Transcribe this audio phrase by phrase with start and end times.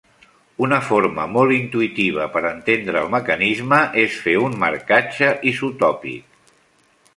[0.67, 6.53] Una forma molt intuïtiva per entendre el mecanisme és fer un marcatge isotòpic.